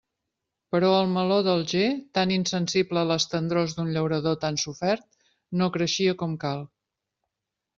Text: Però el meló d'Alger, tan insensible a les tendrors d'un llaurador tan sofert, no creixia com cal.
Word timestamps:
Però 0.75 0.87
el 1.01 1.09
meló 1.17 1.35
d'Alger, 1.47 1.89
tan 2.19 2.33
insensible 2.37 3.03
a 3.03 3.09
les 3.11 3.29
tendrors 3.35 3.77
d'un 3.81 3.93
llaurador 3.99 4.41
tan 4.47 4.59
sofert, 4.65 5.07
no 5.61 5.69
creixia 5.77 6.17
com 6.23 6.35
cal. 6.47 6.67